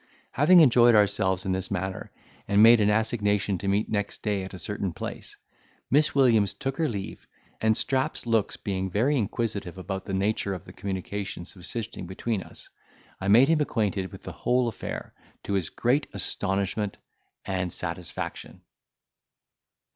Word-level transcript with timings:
Having 0.31 0.61
enjoyed 0.61 0.95
ourselves 0.95 1.45
in 1.45 1.51
this 1.51 1.69
manner, 1.69 2.11
and 2.47 2.63
made 2.63 2.81
an 2.81 2.89
assignation 2.89 3.59
to 3.59 3.67
meet 3.67 3.87
next 3.87 4.23
day 4.23 4.43
at 4.43 4.55
a 4.55 4.57
certain 4.57 4.93
place, 4.93 5.37
Miss 5.91 6.15
Williams 6.15 6.53
took 6.55 6.77
her 6.77 6.89
leave; 6.89 7.27
and 7.61 7.77
Strap's 7.77 8.25
looks 8.25 8.57
being 8.57 8.89
very 8.89 9.15
inquisitive 9.15 9.77
about 9.77 10.05
the 10.05 10.13
nature 10.15 10.55
of 10.55 10.65
the 10.65 10.73
communication 10.73 11.45
subsisting 11.45 12.07
between 12.07 12.41
us, 12.41 12.67
I 13.19 13.27
made 13.27 13.47
him 13.49 13.61
acquainted 13.61 14.11
with 14.11 14.23
the 14.23 14.31
whole 14.31 14.67
affair, 14.67 15.13
to 15.43 15.53
his 15.53 15.69
great 15.69 16.07
astonishment 16.15 16.97
and 17.45 17.71
satisfaction. 17.71 18.61